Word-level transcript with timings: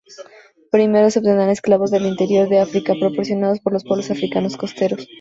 Primero, 0.71 1.11
se 1.11 1.19
obtenían 1.19 1.51
esclavos 1.51 1.91
del 1.91 2.07
interior 2.07 2.49
de 2.49 2.59
África, 2.59 2.95
proporcionados 2.99 3.59
por 3.59 3.71
los 3.71 3.83
pueblos 3.83 4.09
africanos 4.09 4.57
costeros. 4.57 5.07